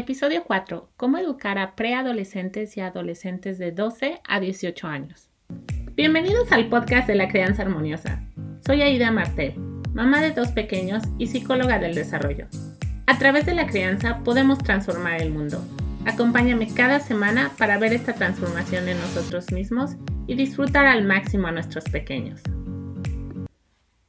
Episodio 0.00 0.44
4. 0.44 0.92
Cómo 0.96 1.18
educar 1.18 1.58
a 1.58 1.76
preadolescentes 1.76 2.74
y 2.78 2.80
adolescentes 2.80 3.58
de 3.58 3.70
12 3.70 4.22
a 4.26 4.40
18 4.40 4.86
años. 4.86 5.28
Bienvenidos 5.94 6.50
al 6.52 6.70
podcast 6.70 7.06
de 7.06 7.16
la 7.16 7.28
crianza 7.28 7.60
armoniosa. 7.60 8.24
Soy 8.64 8.80
Aida 8.80 9.10
Martel, 9.10 9.52
mamá 9.92 10.22
de 10.22 10.30
dos 10.30 10.52
pequeños 10.52 11.02
y 11.18 11.26
psicóloga 11.26 11.78
del 11.78 11.94
desarrollo. 11.94 12.46
A 13.06 13.18
través 13.18 13.44
de 13.44 13.54
la 13.54 13.66
crianza 13.66 14.20
podemos 14.24 14.56
transformar 14.60 15.20
el 15.20 15.32
mundo. 15.32 15.62
Acompáñame 16.06 16.72
cada 16.72 17.00
semana 17.00 17.50
para 17.58 17.76
ver 17.76 17.92
esta 17.92 18.14
transformación 18.14 18.88
en 18.88 18.98
nosotros 19.00 19.52
mismos 19.52 19.96
y 20.26 20.34
disfrutar 20.34 20.86
al 20.86 21.04
máximo 21.04 21.48
a 21.48 21.52
nuestros 21.52 21.84
pequeños. 21.84 22.40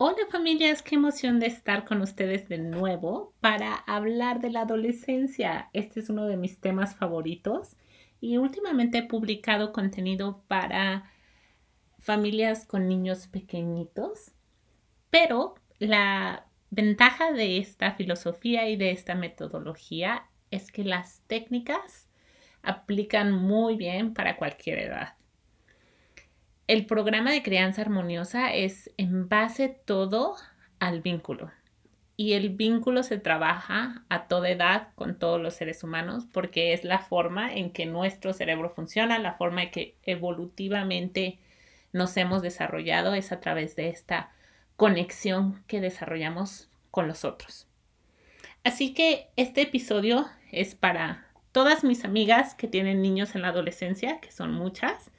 Hola 0.03 0.25
familias, 0.31 0.81
qué 0.81 0.95
emoción 0.95 1.39
de 1.39 1.45
estar 1.45 1.85
con 1.85 2.01
ustedes 2.01 2.49
de 2.49 2.57
nuevo 2.57 3.35
para 3.39 3.75
hablar 3.75 4.39
de 4.41 4.49
la 4.49 4.61
adolescencia. 4.61 5.69
Este 5.73 5.99
es 5.99 6.09
uno 6.09 6.25
de 6.25 6.37
mis 6.37 6.59
temas 6.59 6.95
favoritos 6.95 7.77
y 8.19 8.37
últimamente 8.37 8.97
he 8.97 9.03
publicado 9.03 9.71
contenido 9.71 10.43
para 10.47 11.11
familias 11.99 12.65
con 12.65 12.87
niños 12.87 13.27
pequeñitos, 13.27 14.31
pero 15.11 15.53
la 15.77 16.47
ventaja 16.71 17.31
de 17.31 17.59
esta 17.59 17.91
filosofía 17.91 18.67
y 18.69 18.77
de 18.77 18.89
esta 18.89 19.13
metodología 19.13 20.31
es 20.49 20.71
que 20.71 20.83
las 20.83 21.21
técnicas 21.27 22.09
aplican 22.63 23.31
muy 23.31 23.75
bien 23.75 24.15
para 24.15 24.37
cualquier 24.37 24.79
edad 24.79 25.20
el 26.71 26.85
programa 26.85 27.33
de 27.33 27.43
crianza 27.43 27.81
armoniosa 27.81 28.53
es 28.53 28.91
en 28.95 29.27
base 29.27 29.67
todo 29.67 30.37
al 30.79 31.01
vínculo. 31.01 31.51
Y 32.15 32.31
el 32.31 32.47
vínculo 32.47 33.03
se 33.03 33.17
trabaja 33.17 34.05
a 34.07 34.29
toda 34.29 34.49
edad 34.49 34.87
con 34.95 35.19
todos 35.19 35.41
los 35.41 35.53
seres 35.53 35.83
humanos 35.83 36.27
porque 36.31 36.71
es 36.71 36.85
la 36.85 36.99
forma 36.99 37.53
en 37.53 37.73
que 37.73 37.85
nuestro 37.85 38.31
cerebro 38.31 38.69
funciona, 38.69 39.19
la 39.19 39.33
forma 39.33 39.63
en 39.63 39.71
que 39.71 39.97
evolutivamente 40.03 41.39
nos 41.91 42.15
hemos 42.15 42.41
desarrollado 42.41 43.15
es 43.15 43.33
a 43.33 43.41
través 43.41 43.75
de 43.75 43.89
esta 43.89 44.31
conexión 44.77 45.61
que 45.67 45.81
desarrollamos 45.81 46.69
con 46.89 47.05
los 47.05 47.25
otros. 47.25 47.67
Así 48.63 48.93
que 48.93 49.27
este 49.35 49.63
episodio 49.63 50.25
es 50.53 50.73
para 50.73 51.27
todas 51.51 51.83
mis 51.83 52.05
amigas 52.05 52.55
que 52.55 52.69
tienen 52.69 53.01
niños 53.01 53.35
en 53.35 53.41
la 53.41 53.49
adolescencia, 53.49 54.21
que 54.21 54.31
son 54.31 54.53
muchas, 54.53 55.11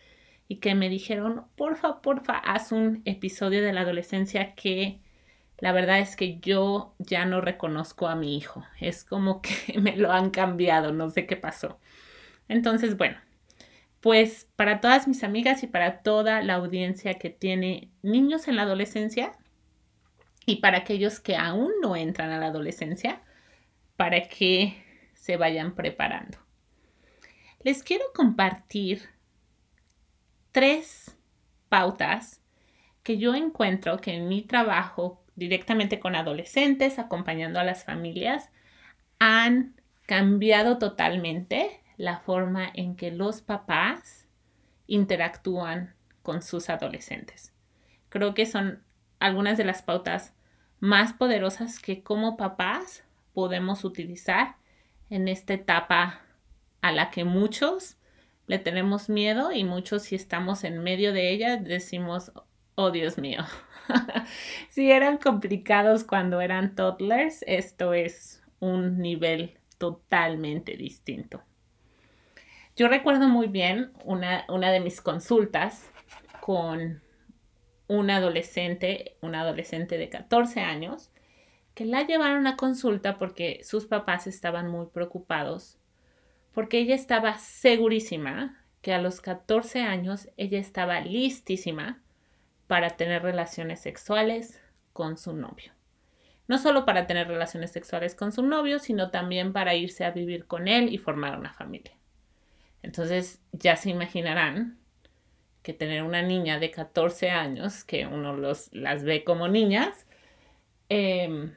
y 0.53 0.57
que 0.57 0.75
me 0.75 0.91
dijeron, 0.91 1.47
porfa, 1.57 2.03
porfa, 2.03 2.37
haz 2.37 2.73
un 2.73 3.01
episodio 3.07 3.63
de 3.63 3.73
la 3.73 3.81
adolescencia 3.81 4.55
que 4.55 5.01
la 5.57 5.73
verdad 5.73 5.99
es 5.99 6.15
que 6.15 6.41
yo 6.41 6.95
ya 6.99 7.25
no 7.25 7.41
reconozco 7.41 8.07
a 8.07 8.17
mi 8.17 8.37
hijo. 8.37 8.63
Es 8.79 9.03
como 9.03 9.41
que 9.41 9.79
me 9.81 9.97
lo 9.97 10.13
han 10.13 10.29
cambiado, 10.29 10.93
no 10.93 11.09
sé 11.09 11.25
qué 11.25 11.37
pasó. 11.39 11.81
Entonces, 12.49 12.99
bueno, 12.99 13.17
pues 14.03 14.47
para 14.55 14.83
todas 14.83 15.09
mis 15.09 15.25
amigas 15.25 15.63
y 15.63 15.69
para 15.69 16.03
toda 16.03 16.43
la 16.43 16.57
audiencia 16.57 17.15
que 17.15 17.31
tiene 17.31 17.89
niños 18.03 18.47
en 18.47 18.57
la 18.57 18.65
adolescencia 18.65 19.33
y 20.45 20.57
para 20.57 20.81
aquellos 20.81 21.19
que 21.19 21.35
aún 21.35 21.73
no 21.81 21.97
entran 21.97 22.31
a 22.31 22.39
la 22.39 22.49
adolescencia, 22.49 23.23
para 23.97 24.29
que 24.29 24.77
se 25.15 25.39
vayan 25.39 25.75
preparando. 25.75 26.37
Les 27.63 27.83
quiero 27.83 28.05
compartir 28.15 29.09
tres 30.53 31.17
pautas 31.69 32.41
que 33.03 33.19
yo 33.19 33.35
encuentro 33.35 33.99
que 33.99 34.15
en 34.15 34.29
mi 34.29 34.43
trabajo 34.43 35.23
directamente 35.35 35.99
con 35.99 36.15
adolescentes, 36.15 36.99
acompañando 36.99 37.59
a 37.59 37.65
las 37.65 37.85
familias, 37.85 38.51
han 39.19 39.75
cambiado 40.07 40.79
totalmente 40.79 41.81
la 41.97 42.19
forma 42.19 42.71
en 42.75 42.97
que 42.97 43.11
los 43.11 43.41
papás 43.41 44.27
interactúan 44.87 45.95
con 46.23 46.43
sus 46.43 46.69
adolescentes. 46.69 47.53
Creo 48.09 48.35
que 48.35 48.47
son 48.47 48.83
algunas 49.21 49.57
de 49.57 49.65
las 49.65 49.83
pautas 49.83 50.35
más 50.81 51.13
poderosas 51.13 51.79
que 51.79 52.03
como 52.03 52.37
papás 52.37 53.05
podemos 53.33 53.85
utilizar 53.85 54.57
en 55.09 55.29
esta 55.29 55.55
etapa 55.55 56.21
a 56.81 56.93
la 56.93 57.11
que 57.11 57.25
muchos 57.25 57.97
le 58.47 58.59
tenemos 58.59 59.09
miedo 59.09 59.53
y 59.53 59.65
muchos 59.65 60.03
si 60.03 60.15
estamos 60.15 60.65
en 60.65 60.83
medio 60.83 61.13
de 61.13 61.31
ella 61.31 61.57
decimos, 61.57 62.33
oh 62.75 62.91
Dios 62.91 63.19
mío. 63.19 63.43
si 64.69 64.91
eran 64.91 65.19
complicados 65.19 66.05
cuando 66.05 66.41
eran 66.41 66.75
toddlers, 66.75 67.45
esto 67.47 67.95
es 67.95 68.43
un 68.61 68.99
nivel 68.99 69.59
totalmente 69.79 70.77
distinto. 70.77 71.43
Yo 72.77 72.89
recuerdo 72.89 73.29
muy 73.29 73.49
bien 73.49 73.93
una, 74.05 74.45
una 74.49 74.71
de 74.71 74.81
mis 74.81 75.01
consultas 75.01 75.91
con 76.41 77.03
un 77.89 78.11
adolescente, 78.11 79.17
un 79.21 79.35
adolescente 79.35 79.99
de 79.99 80.09
14 80.09 80.61
años, 80.61 81.11
que 81.75 81.85
la 81.85 82.03
llevaron 82.07 82.47
a 82.47 82.57
consulta 82.57 83.19
porque 83.19 83.61
sus 83.65 83.87
papás 83.87 84.27
estaban 84.27 84.69
muy 84.69 84.87
preocupados 84.87 85.79
porque 86.53 86.79
ella 86.79 86.95
estaba 86.95 87.39
segurísima 87.39 88.59
que 88.83 88.93
a 88.93 89.01
los 89.01 89.21
14 89.21 89.83
años 89.83 90.29
ella 90.37 90.59
estaba 90.59 91.01
listísima 91.01 92.03
para 92.67 92.91
tener 92.91 93.23
relaciones 93.23 93.81
sexuales 93.81 94.61
con 94.93 95.17
su 95.17 95.33
novio. 95.33 95.73
No 96.49 96.59
solo 96.59 96.85
para 96.85 97.07
tener 97.07 97.29
relaciones 97.29 97.71
sexuales 97.71 98.15
con 98.15 98.33
su 98.33 98.43
novio, 98.43 98.79
sino 98.79 99.11
también 99.11 99.53
para 99.53 99.75
irse 99.75 100.05
a 100.05 100.11
vivir 100.11 100.47
con 100.47 100.69
él 100.69 100.93
y 100.93 100.99
formar 100.99 101.39
una 101.39 101.53
familia. 101.53 101.93
Entonces 102.83 103.41
ya 103.53 103.77
se 103.77 103.91
imaginarán 103.91 104.79
que 105.63 105.73
tener 105.73 106.03
una 106.03 106.23
niña 106.23 106.59
de 106.59 106.71
14 106.71 107.31
años, 107.31 107.85
que 107.85 108.07
uno 108.07 108.37
los, 108.37 108.73
las 108.73 109.05
ve 109.05 109.23
como 109.23 109.49
niñas, 109.49 110.07
em, 110.89 111.55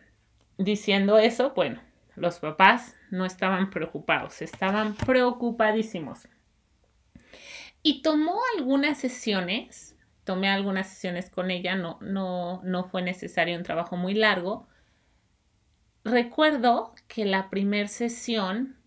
diciendo 0.57 1.17
eso, 1.17 1.53
bueno, 1.55 1.81
los 2.15 2.39
papás 2.39 2.95
no 3.11 3.25
estaban 3.25 3.69
preocupados, 3.69 4.41
estaban 4.41 4.95
preocupadísimos. 4.95 6.27
Y 7.83 8.01
tomó 8.01 8.39
algunas 8.57 8.97
sesiones, 8.97 9.95
tomé 10.23 10.49
algunas 10.49 10.89
sesiones 10.89 11.29
con 11.29 11.51
ella, 11.51 11.75
no, 11.75 11.99
no, 12.01 12.61
no 12.63 12.85
fue 12.85 13.01
necesario 13.01 13.57
un 13.57 13.63
trabajo 13.63 13.95
muy 13.97 14.13
largo. 14.13 14.67
Recuerdo 16.03 16.95
que 17.07 17.25
la 17.25 17.49
primera 17.49 17.87
sesión 17.87 18.77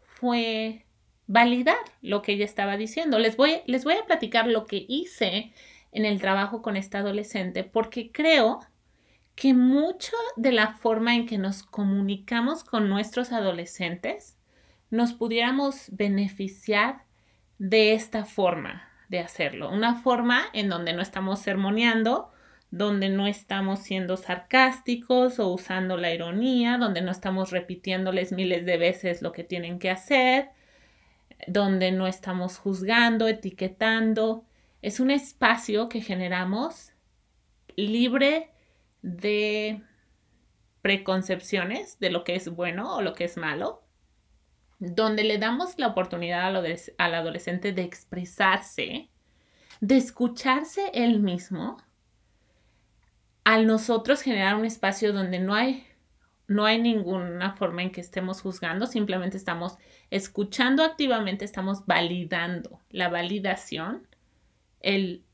fue 0.00 0.86
validar 1.26 1.78
lo 2.02 2.22
que 2.22 2.32
ella 2.32 2.44
estaba 2.44 2.76
diciendo. 2.76 3.18
Les 3.18 3.36
voy, 3.36 3.62
les 3.66 3.84
voy 3.84 3.94
a 3.94 4.04
platicar 4.04 4.46
lo 4.46 4.66
que 4.66 4.84
hice 4.88 5.52
en 5.92 6.04
el 6.04 6.20
trabajo 6.20 6.62
con 6.62 6.76
esta 6.76 6.98
adolescente 6.98 7.64
porque 7.64 8.10
creo 8.12 8.60
que 9.34 9.54
mucho 9.54 10.16
de 10.36 10.52
la 10.52 10.74
forma 10.74 11.14
en 11.14 11.26
que 11.26 11.38
nos 11.38 11.62
comunicamos 11.62 12.64
con 12.64 12.88
nuestros 12.88 13.32
adolescentes 13.32 14.36
nos 14.90 15.14
pudiéramos 15.14 15.86
beneficiar 15.90 17.04
de 17.58 17.94
esta 17.94 18.24
forma 18.24 18.88
de 19.08 19.20
hacerlo. 19.20 19.70
Una 19.70 19.94
forma 19.94 20.42
en 20.52 20.68
donde 20.68 20.92
no 20.92 21.02
estamos 21.02 21.40
sermoneando, 21.40 22.30
donde 22.70 23.08
no 23.08 23.26
estamos 23.26 23.80
siendo 23.80 24.16
sarcásticos 24.16 25.38
o 25.38 25.48
usando 25.48 25.96
la 25.96 26.12
ironía, 26.12 26.78
donde 26.78 27.02
no 27.02 27.10
estamos 27.10 27.50
repitiéndoles 27.50 28.32
miles 28.32 28.64
de 28.64 28.78
veces 28.78 29.22
lo 29.22 29.32
que 29.32 29.44
tienen 29.44 29.78
que 29.78 29.90
hacer, 29.90 30.50
donde 31.46 31.92
no 31.92 32.06
estamos 32.06 32.58
juzgando, 32.58 33.28
etiquetando. 33.28 34.44
Es 34.80 35.00
un 35.00 35.10
espacio 35.10 35.88
que 35.88 36.00
generamos 36.00 36.92
libre 37.76 38.51
de 39.02 39.82
preconcepciones 40.80 41.98
de 42.00 42.10
lo 42.10 42.24
que 42.24 42.34
es 42.34 42.48
bueno 42.48 42.96
o 42.96 43.02
lo 43.02 43.14
que 43.14 43.24
es 43.24 43.36
malo, 43.36 43.82
donde 44.78 45.22
le 45.22 45.38
damos 45.38 45.78
la 45.78 45.88
oportunidad 45.88 46.46
al 46.98 47.14
adolescente 47.14 47.72
de 47.72 47.82
expresarse, 47.82 49.08
de 49.80 49.96
escucharse 49.96 50.90
él 50.92 51.20
mismo, 51.20 51.76
al 53.44 53.66
nosotros 53.66 54.22
generar 54.22 54.56
un 54.56 54.64
espacio 54.64 55.12
donde 55.12 55.38
no 55.38 55.54
hay, 55.54 55.86
no 56.48 56.64
hay 56.64 56.80
ninguna 56.80 57.54
forma 57.54 57.82
en 57.82 57.92
que 57.92 58.00
estemos 58.00 58.40
juzgando, 58.40 58.86
simplemente 58.86 59.36
estamos 59.36 59.78
escuchando 60.10 60.84
activamente, 60.84 61.44
estamos 61.44 61.86
validando 61.86 62.80
la 62.90 63.08
validación, 63.08 64.06
el 64.80 65.24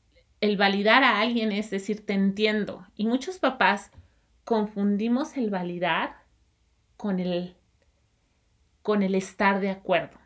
el 0.41 0.57
validar 0.57 1.03
a 1.03 1.19
alguien 1.19 1.51
es 1.51 1.69
decir, 1.69 2.05
te 2.05 2.13
entiendo. 2.13 2.85
Y 2.95 3.05
muchos 3.05 3.39
papás 3.39 3.91
confundimos 4.43 5.37
el 5.37 5.49
validar 5.49 6.23
con 6.97 7.19
el, 7.19 7.55
con 8.81 9.03
el 9.03 9.15
estar 9.15 9.59
de 9.59 9.69
acuerdo. 9.69 10.17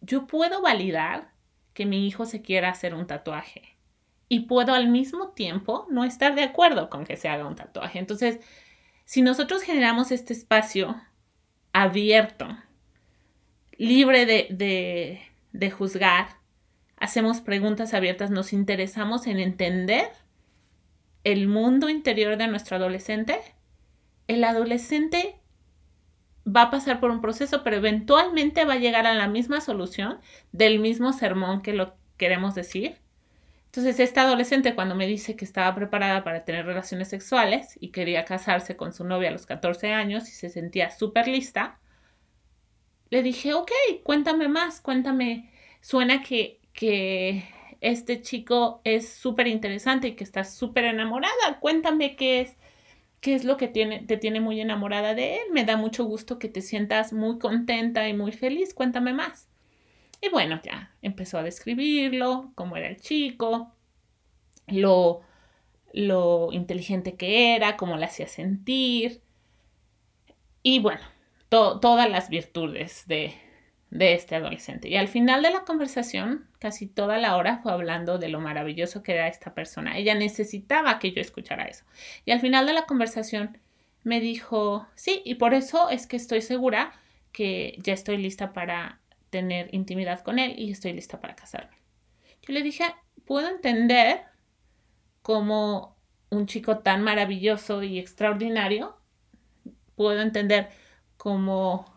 Yo 0.00 0.26
puedo 0.26 0.62
validar 0.62 1.32
que 1.74 1.86
mi 1.86 2.06
hijo 2.06 2.26
se 2.26 2.42
quiera 2.42 2.70
hacer 2.70 2.94
un 2.94 3.06
tatuaje 3.06 3.76
y 4.28 4.40
puedo 4.40 4.74
al 4.74 4.88
mismo 4.88 5.28
tiempo 5.30 5.86
no 5.90 6.04
estar 6.04 6.34
de 6.34 6.42
acuerdo 6.42 6.90
con 6.90 7.04
que 7.04 7.16
se 7.16 7.28
haga 7.28 7.46
un 7.46 7.56
tatuaje. 7.56 7.98
Entonces, 7.98 8.40
si 9.04 9.22
nosotros 9.22 9.62
generamos 9.62 10.10
este 10.10 10.32
espacio 10.32 11.00
abierto 11.72 12.48
libre 13.76 14.26
de, 14.26 15.22
de 15.52 15.70
juzgar, 15.70 16.41
hacemos 17.02 17.40
preguntas 17.40 17.94
abiertas, 17.94 18.30
nos 18.30 18.52
interesamos 18.52 19.26
en 19.26 19.40
entender 19.40 20.08
el 21.24 21.48
mundo 21.48 21.88
interior 21.88 22.36
de 22.36 22.46
nuestro 22.46 22.76
adolescente, 22.76 23.40
el 24.28 24.44
adolescente 24.44 25.34
va 26.46 26.62
a 26.62 26.70
pasar 26.70 27.00
por 27.00 27.10
un 27.10 27.20
proceso, 27.20 27.64
pero 27.64 27.74
eventualmente 27.76 28.64
va 28.64 28.74
a 28.74 28.78
llegar 28.78 29.08
a 29.08 29.14
la 29.14 29.26
misma 29.26 29.60
solución 29.60 30.20
del 30.52 30.78
mismo 30.78 31.12
sermón 31.12 31.60
que 31.60 31.72
lo 31.72 31.96
queremos 32.18 32.54
decir. 32.54 32.98
Entonces, 33.66 33.98
esta 33.98 34.22
adolescente 34.22 34.76
cuando 34.76 34.94
me 34.94 35.08
dice 35.08 35.34
que 35.34 35.44
estaba 35.44 35.74
preparada 35.74 36.22
para 36.22 36.44
tener 36.44 36.66
relaciones 36.66 37.08
sexuales 37.08 37.76
y 37.80 37.88
quería 37.88 38.24
casarse 38.24 38.76
con 38.76 38.92
su 38.92 39.02
novia 39.02 39.30
a 39.30 39.32
los 39.32 39.46
14 39.46 39.92
años 39.92 40.28
y 40.28 40.32
se 40.32 40.50
sentía 40.50 40.92
súper 40.92 41.26
lista, 41.26 41.80
le 43.10 43.24
dije, 43.24 43.54
ok, 43.54 43.72
cuéntame 44.04 44.46
más, 44.46 44.80
cuéntame, 44.80 45.50
suena 45.80 46.22
que, 46.22 46.61
que 46.72 47.44
este 47.80 48.22
chico 48.22 48.80
es 48.84 49.12
súper 49.12 49.48
interesante 49.48 50.08
y 50.08 50.16
que 50.16 50.24
estás 50.24 50.54
súper 50.54 50.84
enamorada, 50.84 51.60
cuéntame 51.60 52.16
qué 52.16 52.42
es 52.42 52.56
qué 53.22 53.34
es 53.34 53.44
lo 53.44 53.56
que 53.56 53.68
tiene, 53.68 54.00
te 54.00 54.16
tiene 54.18 54.40
muy 54.40 54.60
enamorada 54.60 55.14
de 55.14 55.36
él. 55.36 55.42
Me 55.52 55.64
da 55.64 55.76
mucho 55.76 56.04
gusto 56.04 56.38
que 56.40 56.48
te 56.48 56.60
sientas 56.60 57.12
muy 57.12 57.38
contenta 57.38 58.08
y 58.08 58.14
muy 58.14 58.32
feliz. 58.32 58.74
Cuéntame 58.74 59.14
más. 59.14 59.48
Y 60.20 60.28
bueno, 60.28 60.60
ya 60.62 60.92
empezó 61.02 61.38
a 61.38 61.42
describirlo, 61.44 62.52
cómo 62.56 62.76
era 62.76 62.88
el 62.88 63.00
chico, 63.00 63.72
lo, 64.66 65.22
lo 65.92 66.48
inteligente 66.52 67.14
que 67.16 67.54
era, 67.54 67.76
cómo 67.76 67.96
le 67.96 68.06
hacía 68.06 68.26
sentir. 68.26 69.22
Y 70.64 70.80
bueno, 70.80 71.02
todas 71.48 72.10
las 72.10 72.28
virtudes 72.28 73.04
de, 73.06 73.34
de 73.92 74.14
este 74.14 74.36
adolescente. 74.36 74.88
Y 74.88 74.96
al 74.96 75.06
final 75.06 75.42
de 75.42 75.50
la 75.50 75.64
conversación, 75.64 76.48
casi 76.58 76.86
toda 76.86 77.18
la 77.18 77.36
hora 77.36 77.58
fue 77.58 77.72
hablando 77.72 78.16
de 78.16 78.30
lo 78.30 78.40
maravilloso 78.40 79.02
que 79.02 79.12
era 79.12 79.28
esta 79.28 79.52
persona. 79.52 79.98
Ella 79.98 80.14
necesitaba 80.14 80.98
que 80.98 81.12
yo 81.12 81.20
escuchara 81.20 81.66
eso. 81.66 81.84
Y 82.24 82.30
al 82.30 82.40
final 82.40 82.66
de 82.66 82.72
la 82.72 82.86
conversación 82.86 83.58
me 84.02 84.20
dijo, 84.20 84.88
sí, 84.94 85.20
y 85.26 85.34
por 85.34 85.52
eso 85.52 85.90
es 85.90 86.06
que 86.06 86.16
estoy 86.16 86.40
segura 86.40 86.94
que 87.32 87.76
ya 87.82 87.92
estoy 87.92 88.16
lista 88.16 88.54
para 88.54 88.98
tener 89.28 89.68
intimidad 89.74 90.20
con 90.20 90.38
él 90.38 90.54
y 90.56 90.70
estoy 90.70 90.94
lista 90.94 91.20
para 91.20 91.36
casarme. 91.36 91.76
Yo 92.40 92.54
le 92.54 92.62
dije, 92.62 92.84
puedo 93.26 93.46
entender 93.50 94.22
cómo 95.20 95.98
un 96.30 96.46
chico 96.46 96.78
tan 96.78 97.02
maravilloso 97.02 97.82
y 97.82 97.98
extraordinario, 97.98 98.96
puedo 99.96 100.22
entender 100.22 100.70
cómo 101.18 101.91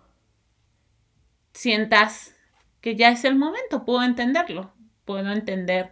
sientas 1.56 2.36
que 2.82 2.96
ya 2.96 3.10
es 3.10 3.26
el 3.26 3.36
momento, 3.36 3.86
puedo 3.86 4.04
entenderlo, 4.04 4.74
puedo 5.06 5.32
entender 5.32 5.92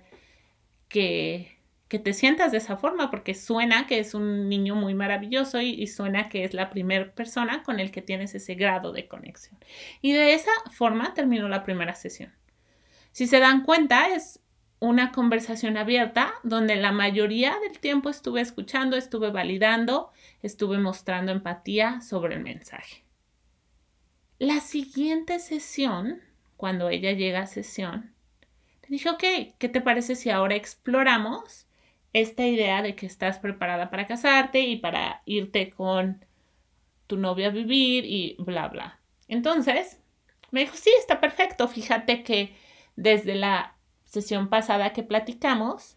que, 0.90 1.58
que 1.88 1.98
te 1.98 2.14
sientas 2.14 2.52
de 2.52 2.60
esa 2.60 2.78
forma 2.78 3.10
porque 3.10 3.34
suena 3.34 3.88
que 3.88 4.00
es 4.00 4.14
un 4.14 4.50
niño 4.50 4.76
muy 4.76 4.94
maravilloso 4.94 5.62
y, 5.62 5.88
suena 5.88 6.30
que 6.30 6.44
es 6.44 6.54
la 6.54 6.70
primera 6.70 7.16
persona 7.16 7.64
con 7.64 7.80
el 7.80 7.92
que 7.92 8.02
tienes 8.02 8.36
ese 8.36 8.56
grado 8.56 8.92
de 8.92 9.08
conexión. 9.08 9.58
Y 10.02 10.12
de 10.12 10.34
esa 10.34 10.52
forma 10.72 11.14
terminó 11.14 11.48
la 11.48 11.64
primera 11.64 11.96
sesión. 11.96 12.34
Si 13.12 13.26
se 13.26 13.40
dan 13.40 13.64
cuenta, 13.64 14.10
es 14.10 14.40
una 14.80 15.12
conversación 15.12 15.78
abierta 15.78 16.34
donde 16.44 16.76
la 16.76 16.92
mayoría 16.92 17.58
del 17.60 17.80
tiempo 17.80 18.10
estuve 18.10 18.42
escuchando, 18.42 18.98
estuve 18.98 19.32
validando, 19.32 20.12
estuve 20.42 20.78
mostrando 20.78 21.32
empatía 21.32 22.02
sobre 22.02 22.36
el 22.36 22.44
mensaje. 22.44 23.03
La 24.44 24.60
siguiente 24.60 25.40
sesión, 25.40 26.20
cuando 26.58 26.90
ella 26.90 27.14
llega 27.14 27.40
a 27.40 27.48
sesión, 27.48 28.14
le 28.82 28.90
dije, 28.90 29.10
ok, 29.10 29.24
¿qué 29.58 29.70
te 29.70 29.80
parece 29.80 30.16
si 30.16 30.32
ahora 30.32 30.56
exploramos 30.56 31.66
esta 32.12 32.46
idea 32.46 32.82
de 32.82 32.94
que 32.94 33.06
estás 33.06 33.40
preparada 33.40 33.90
para 33.90 34.06
casarte 34.06 34.60
y 34.60 34.76
para 34.76 35.22
irte 35.26 35.70
con 35.70 36.26
tu 37.08 37.16
novia 37.16 37.48
a 37.48 37.52
vivir 37.52 38.04
y 38.04 38.36
bla, 38.38 38.68
bla? 38.68 39.00
Entonces, 39.30 40.02
me 40.52 40.60
dijo, 40.60 40.76
sí, 40.76 40.92
está 41.00 41.22
perfecto. 41.22 41.70
Fíjate 41.70 42.24
que 42.24 42.54
desde 42.98 43.36
la 43.36 43.78
sesión 44.04 44.50
pasada 44.50 44.92
que 44.92 45.04
platicamos, 45.04 45.96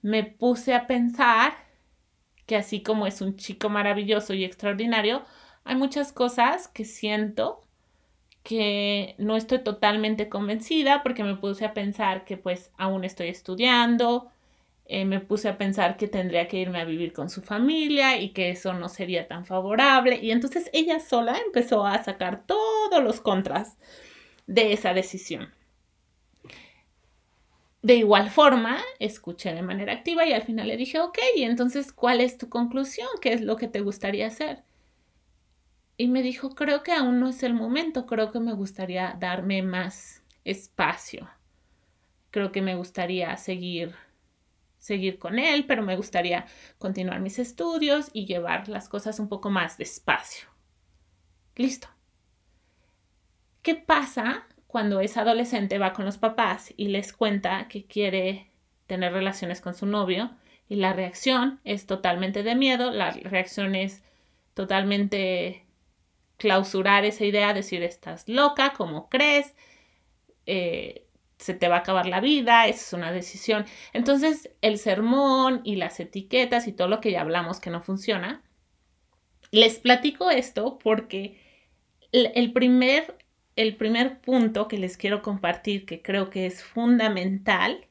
me 0.00 0.22
puse 0.22 0.74
a 0.74 0.86
pensar 0.86 1.54
que 2.46 2.54
así 2.54 2.84
como 2.84 3.08
es 3.08 3.20
un 3.20 3.34
chico 3.34 3.68
maravilloso 3.68 4.32
y 4.32 4.44
extraordinario, 4.44 5.24
hay 5.64 5.74
muchas 5.74 6.12
cosas 6.12 6.68
que 6.68 6.84
siento 6.84 7.63
que 8.44 9.16
no 9.18 9.36
estoy 9.36 9.58
totalmente 9.60 10.28
convencida 10.28 11.02
porque 11.02 11.24
me 11.24 11.36
puse 11.36 11.64
a 11.64 11.74
pensar 11.74 12.24
que 12.24 12.36
pues 12.36 12.70
aún 12.76 13.04
estoy 13.04 13.28
estudiando, 13.28 14.30
eh, 14.84 15.06
me 15.06 15.20
puse 15.20 15.48
a 15.48 15.56
pensar 15.56 15.96
que 15.96 16.08
tendría 16.08 16.46
que 16.46 16.58
irme 16.58 16.80
a 16.80 16.84
vivir 16.84 17.14
con 17.14 17.30
su 17.30 17.40
familia 17.42 18.18
y 18.20 18.30
que 18.30 18.50
eso 18.50 18.74
no 18.74 18.90
sería 18.90 19.26
tan 19.28 19.46
favorable. 19.46 20.20
Y 20.22 20.30
entonces 20.30 20.68
ella 20.74 21.00
sola 21.00 21.38
empezó 21.46 21.86
a 21.86 22.04
sacar 22.04 22.44
todos 22.46 23.02
los 23.02 23.20
contras 23.20 23.78
de 24.46 24.74
esa 24.74 24.92
decisión. 24.92 25.48
De 27.80 27.96
igual 27.96 28.30
forma, 28.30 28.78
escuché 28.98 29.54
de 29.54 29.62
manera 29.62 29.92
activa 29.94 30.26
y 30.26 30.32
al 30.34 30.42
final 30.42 30.68
le 30.68 30.76
dije, 30.76 31.00
ok, 31.00 31.18
entonces, 31.36 31.92
¿cuál 31.92 32.20
es 32.20 32.38
tu 32.38 32.48
conclusión? 32.48 33.08
¿Qué 33.22 33.32
es 33.32 33.40
lo 33.42 33.56
que 33.56 33.68
te 33.68 33.80
gustaría 33.80 34.26
hacer? 34.26 34.64
Y 35.96 36.08
me 36.08 36.22
dijo, 36.22 36.50
creo 36.50 36.82
que 36.82 36.92
aún 36.92 37.20
no 37.20 37.28
es 37.28 37.42
el 37.42 37.54
momento, 37.54 38.06
creo 38.06 38.32
que 38.32 38.40
me 38.40 38.52
gustaría 38.52 39.16
darme 39.18 39.62
más 39.62 40.22
espacio. 40.44 41.28
Creo 42.30 42.50
que 42.50 42.62
me 42.62 42.74
gustaría 42.74 43.36
seguir 43.36 43.94
seguir 44.84 45.18
con 45.18 45.38
él, 45.38 45.64
pero 45.66 45.82
me 45.82 45.96
gustaría 45.96 46.44
continuar 46.76 47.20
mis 47.20 47.38
estudios 47.38 48.10
y 48.12 48.26
llevar 48.26 48.68
las 48.68 48.90
cosas 48.90 49.18
un 49.18 49.30
poco 49.30 49.48
más 49.48 49.78
despacio. 49.78 50.46
Listo. 51.56 51.88
¿Qué 53.62 53.76
pasa 53.76 54.46
cuando 54.66 55.00
esa 55.00 55.22
adolescente 55.22 55.78
va 55.78 55.94
con 55.94 56.04
los 56.04 56.18
papás 56.18 56.74
y 56.76 56.88
les 56.88 57.14
cuenta 57.14 57.66
que 57.68 57.86
quiere 57.86 58.50
tener 58.86 59.14
relaciones 59.14 59.62
con 59.62 59.72
su 59.72 59.86
novio 59.86 60.32
y 60.68 60.76
la 60.76 60.92
reacción 60.92 61.60
es 61.64 61.86
totalmente 61.86 62.42
de 62.42 62.54
miedo, 62.54 62.90
la 62.90 63.10
reacción 63.10 63.74
es 63.74 64.02
totalmente 64.52 65.63
clausurar 66.36 67.04
esa 67.04 67.24
idea, 67.24 67.54
decir, 67.54 67.82
estás 67.82 68.28
loca, 68.28 68.74
¿cómo 68.76 69.08
crees? 69.08 69.54
Eh, 70.46 71.06
se 71.38 71.54
te 71.54 71.68
va 71.68 71.76
a 71.76 71.78
acabar 71.80 72.06
la 72.06 72.20
vida, 72.20 72.66
esa 72.66 72.80
es 72.80 72.92
una 72.92 73.12
decisión. 73.12 73.66
Entonces, 73.92 74.50
el 74.62 74.78
sermón 74.78 75.60
y 75.64 75.76
las 75.76 76.00
etiquetas 76.00 76.66
y 76.68 76.72
todo 76.72 76.88
lo 76.88 77.00
que 77.00 77.12
ya 77.12 77.20
hablamos 77.20 77.60
que 77.60 77.70
no 77.70 77.82
funciona, 77.82 78.42
les 79.50 79.78
platico 79.78 80.30
esto 80.30 80.78
porque 80.78 81.38
el 82.12 82.52
primer, 82.52 83.18
el 83.56 83.76
primer 83.76 84.20
punto 84.20 84.68
que 84.68 84.78
les 84.78 84.96
quiero 84.96 85.22
compartir, 85.22 85.84
que 85.86 86.02
creo 86.02 86.30
que 86.30 86.46
es 86.46 86.62
fundamental, 86.62 87.86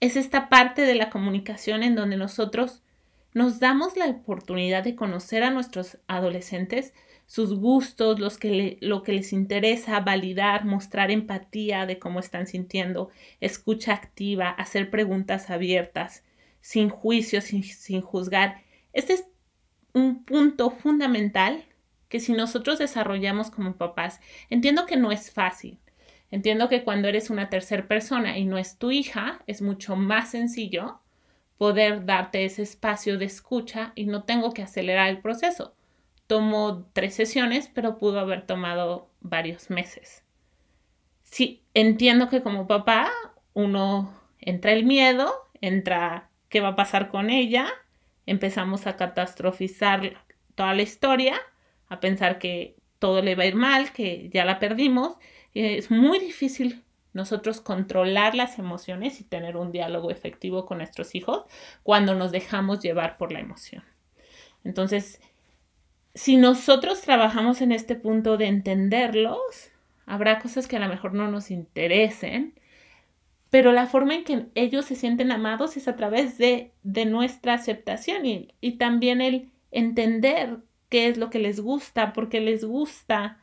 es 0.00 0.16
esta 0.16 0.48
parte 0.48 0.82
de 0.82 0.94
la 0.94 1.10
comunicación 1.10 1.82
en 1.82 1.94
donde 1.94 2.16
nosotros 2.16 2.82
nos 3.32 3.60
damos 3.60 3.96
la 3.96 4.06
oportunidad 4.06 4.82
de 4.82 4.96
conocer 4.96 5.42
a 5.42 5.50
nuestros 5.50 5.98
adolescentes 6.08 6.94
sus 7.30 7.54
gustos, 7.54 8.18
los 8.18 8.38
que 8.38 8.76
lo 8.80 9.04
que 9.04 9.12
les 9.12 9.32
interesa, 9.32 10.00
validar, 10.00 10.64
mostrar 10.64 11.12
empatía 11.12 11.86
de 11.86 12.00
cómo 12.00 12.18
están 12.18 12.48
sintiendo, 12.48 13.08
escucha 13.38 13.94
activa, 13.94 14.48
hacer 14.48 14.90
preguntas 14.90 15.48
abiertas, 15.48 16.24
sin 16.60 16.88
juicio, 16.88 17.40
sin, 17.40 17.62
sin 17.62 18.00
juzgar. 18.00 18.64
Este 18.92 19.12
es 19.12 19.26
un 19.94 20.24
punto 20.24 20.72
fundamental 20.72 21.64
que 22.08 22.18
si 22.18 22.32
nosotros 22.32 22.80
desarrollamos 22.80 23.52
como 23.52 23.76
papás, 23.76 24.18
entiendo 24.48 24.84
que 24.84 24.96
no 24.96 25.12
es 25.12 25.30
fácil. 25.30 25.78
Entiendo 26.32 26.68
que 26.68 26.82
cuando 26.82 27.06
eres 27.06 27.30
una 27.30 27.48
tercera 27.48 27.86
persona 27.86 28.38
y 28.38 28.44
no 28.44 28.58
es 28.58 28.76
tu 28.76 28.90
hija, 28.90 29.40
es 29.46 29.62
mucho 29.62 29.94
más 29.94 30.32
sencillo 30.32 30.98
poder 31.58 32.04
darte 32.06 32.44
ese 32.44 32.62
espacio 32.62 33.18
de 33.18 33.26
escucha 33.26 33.92
y 33.94 34.06
no 34.06 34.24
tengo 34.24 34.52
que 34.52 34.62
acelerar 34.62 35.10
el 35.10 35.20
proceso 35.20 35.76
tomó 36.30 36.88
tres 36.92 37.16
sesiones, 37.16 37.68
pero 37.74 37.98
pudo 37.98 38.20
haber 38.20 38.46
tomado 38.46 39.10
varios 39.20 39.68
meses. 39.68 40.22
Sí, 41.24 41.64
entiendo 41.74 42.28
que 42.28 42.40
como 42.40 42.68
papá 42.68 43.10
uno 43.52 44.16
entra 44.38 44.70
el 44.70 44.84
miedo, 44.84 45.34
entra 45.60 46.30
qué 46.48 46.60
va 46.60 46.68
a 46.68 46.76
pasar 46.76 47.10
con 47.10 47.30
ella, 47.30 47.66
empezamos 48.26 48.86
a 48.86 48.94
catastrofizar 48.96 50.22
toda 50.54 50.72
la 50.72 50.82
historia, 50.82 51.34
a 51.88 51.98
pensar 51.98 52.38
que 52.38 52.76
todo 53.00 53.22
le 53.22 53.34
va 53.34 53.42
a 53.42 53.46
ir 53.46 53.56
mal, 53.56 53.92
que 53.92 54.30
ya 54.32 54.44
la 54.44 54.60
perdimos. 54.60 55.16
es 55.52 55.90
muy 55.90 56.20
difícil 56.20 56.84
nosotros 57.12 57.60
controlar 57.60 58.36
las 58.36 58.60
emociones 58.60 59.20
y 59.20 59.24
tener 59.24 59.56
un 59.56 59.72
diálogo 59.72 60.12
efectivo 60.12 60.64
con 60.64 60.78
nuestros 60.78 61.16
hijos 61.16 61.42
cuando 61.82 62.14
nos 62.14 62.30
dejamos 62.30 62.78
llevar 62.78 63.18
por 63.18 63.32
la 63.32 63.40
emoción. 63.40 63.82
Entonces, 64.62 65.20
si 66.20 66.36
nosotros 66.36 67.00
trabajamos 67.00 67.62
en 67.62 67.72
este 67.72 67.94
punto 67.94 68.36
de 68.36 68.44
entenderlos, 68.44 69.40
habrá 70.04 70.38
cosas 70.38 70.68
que 70.68 70.76
a 70.76 70.78
lo 70.78 70.86
mejor 70.86 71.14
no 71.14 71.30
nos 71.30 71.50
interesen, 71.50 72.52
pero 73.48 73.72
la 73.72 73.86
forma 73.86 74.16
en 74.16 74.24
que 74.24 74.46
ellos 74.54 74.84
se 74.84 74.96
sienten 74.96 75.32
amados 75.32 75.78
es 75.78 75.88
a 75.88 75.96
través 75.96 76.36
de, 76.36 76.72
de 76.82 77.06
nuestra 77.06 77.54
aceptación 77.54 78.26
y, 78.26 78.48
y 78.60 78.72
también 78.72 79.22
el 79.22 79.48
entender 79.70 80.58
qué 80.90 81.08
es 81.08 81.16
lo 81.16 81.30
que 81.30 81.38
les 81.38 81.58
gusta, 81.58 82.12
por 82.12 82.28
qué 82.28 82.42
les 82.42 82.66
gusta, 82.66 83.38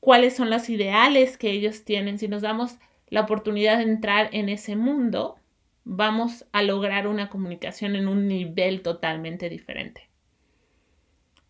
cuáles 0.00 0.34
son 0.34 0.50
los 0.50 0.68
ideales 0.68 1.38
que 1.38 1.52
ellos 1.52 1.84
tienen. 1.84 2.18
Si 2.18 2.26
nos 2.26 2.42
damos 2.42 2.74
la 3.08 3.20
oportunidad 3.20 3.76
de 3.76 3.84
entrar 3.84 4.30
en 4.32 4.48
ese 4.48 4.74
mundo, 4.74 5.36
vamos 5.84 6.44
a 6.50 6.62
lograr 6.62 7.06
una 7.06 7.28
comunicación 7.28 7.94
en 7.94 8.08
un 8.08 8.26
nivel 8.26 8.82
totalmente 8.82 9.48
diferente. 9.48 10.10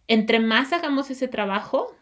Entre 0.09 0.39
más 0.39 0.73
hagamos 0.73 1.11
ese 1.11 1.29
trabajo, 1.29 1.95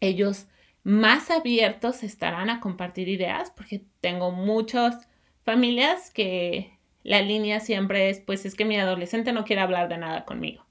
ellos 0.00 0.46
más 0.82 1.30
abiertos 1.30 2.02
estarán 2.02 2.50
a 2.50 2.60
compartir 2.60 3.08
ideas, 3.08 3.50
porque 3.50 3.84
tengo 4.00 4.30
muchas 4.30 5.08
familias 5.44 6.10
que 6.10 6.78
la 7.02 7.22
línea 7.22 7.60
siempre 7.60 8.10
es, 8.10 8.20
pues 8.20 8.44
es 8.46 8.54
que 8.54 8.64
mi 8.64 8.78
adolescente 8.78 9.32
no 9.32 9.44
quiere 9.44 9.62
hablar 9.62 9.88
de 9.88 9.98
nada 9.98 10.24
conmigo. 10.24 10.64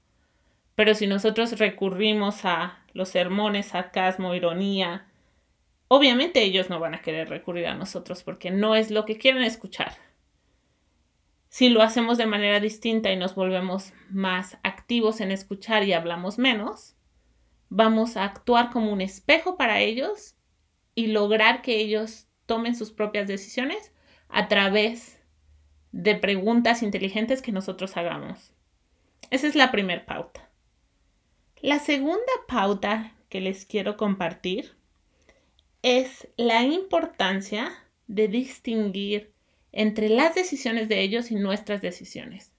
Pero 0.74 0.94
si 0.94 1.06
nosotros 1.06 1.58
recurrimos 1.58 2.44
a 2.44 2.78
los 2.92 3.08
sermones, 3.08 3.66
sarcasmo, 3.66 4.34
ironía, 4.34 5.06
obviamente 5.88 6.42
ellos 6.42 6.70
no 6.70 6.78
van 6.78 6.94
a 6.94 7.02
querer 7.02 7.28
recurrir 7.28 7.66
a 7.66 7.74
nosotros 7.74 8.22
porque 8.22 8.50
no 8.50 8.76
es 8.76 8.90
lo 8.90 9.04
que 9.04 9.18
quieren 9.18 9.42
escuchar. 9.42 9.96
Si 11.48 11.70
lo 11.70 11.82
hacemos 11.82 12.18
de 12.18 12.26
manera 12.26 12.60
distinta 12.60 13.10
y 13.10 13.16
nos 13.16 13.34
volvemos 13.34 13.92
más 14.10 14.58
activos 14.62 15.20
en 15.20 15.30
escuchar 15.32 15.84
y 15.84 15.92
hablamos 15.92 16.38
menos, 16.38 16.96
vamos 17.70 18.16
a 18.16 18.24
actuar 18.24 18.70
como 18.70 18.92
un 18.92 19.00
espejo 19.00 19.56
para 19.56 19.80
ellos 19.80 20.36
y 20.94 21.08
lograr 21.08 21.62
que 21.62 21.76
ellos 21.76 22.28
tomen 22.46 22.74
sus 22.74 22.92
propias 22.92 23.28
decisiones 23.28 23.92
a 24.28 24.48
través 24.48 25.22
de 25.92 26.16
preguntas 26.16 26.82
inteligentes 26.82 27.40
que 27.40 27.52
nosotros 27.52 27.96
hagamos. 27.96 28.52
Esa 29.30 29.46
es 29.46 29.54
la 29.54 29.70
primera 29.70 30.04
pauta. 30.06 30.50
La 31.60 31.78
segunda 31.78 32.32
pauta 32.46 33.14
que 33.28 33.40
les 33.40 33.64
quiero 33.64 33.96
compartir 33.96 34.76
es 35.82 36.28
la 36.36 36.62
importancia 36.62 37.72
de 38.06 38.28
distinguir 38.28 39.34
entre 39.78 40.08
las 40.08 40.34
decisiones 40.34 40.88
de 40.88 41.02
ellos 41.02 41.30
y 41.30 41.36
nuestras 41.36 41.80
decisiones. 41.80 42.52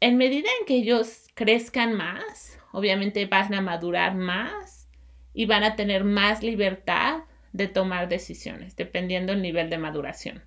En 0.00 0.16
medida 0.16 0.48
en 0.58 0.66
que 0.66 0.74
ellos 0.74 1.28
crezcan 1.34 1.94
más, 1.94 2.58
obviamente 2.72 3.24
van 3.26 3.54
a 3.54 3.60
madurar 3.60 4.16
más 4.16 4.88
y 5.32 5.46
van 5.46 5.62
a 5.62 5.76
tener 5.76 6.02
más 6.02 6.42
libertad 6.42 7.20
de 7.52 7.68
tomar 7.68 8.08
decisiones, 8.08 8.74
dependiendo 8.74 9.32
del 9.32 9.42
nivel 9.42 9.70
de 9.70 9.78
maduración. 9.78 10.42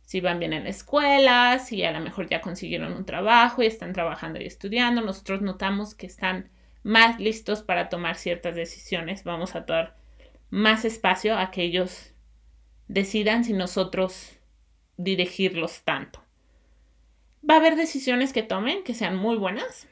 Si 0.00 0.22
van 0.22 0.38
bien 0.38 0.54
en 0.54 0.64
la 0.64 0.70
escuela, 0.70 1.58
si 1.58 1.84
a 1.84 1.92
lo 1.92 2.00
mejor 2.00 2.26
ya 2.30 2.40
consiguieron 2.40 2.94
un 2.94 3.04
trabajo 3.04 3.62
y 3.62 3.66
están 3.66 3.92
trabajando 3.92 4.40
y 4.40 4.46
estudiando, 4.46 5.02
nosotros 5.02 5.42
notamos 5.42 5.94
que 5.94 6.06
están 6.06 6.48
más 6.82 7.20
listos 7.20 7.62
para 7.62 7.90
tomar 7.90 8.16
ciertas 8.16 8.54
decisiones. 8.56 9.22
Vamos 9.22 9.54
a 9.54 9.60
dar 9.60 9.98
más 10.48 10.86
espacio 10.86 11.36
a 11.36 11.50
que 11.50 11.62
ellos 11.62 12.14
decidan 12.90 13.44
si 13.44 13.52
nosotros 13.52 14.36
dirigirlos 14.96 15.84
tanto. 15.84 16.18
Va 17.48 17.54
a 17.54 17.58
haber 17.58 17.76
decisiones 17.76 18.32
que 18.32 18.42
tomen 18.42 18.82
que 18.82 18.94
sean 18.94 19.14
muy 19.14 19.36
buenas 19.36 19.86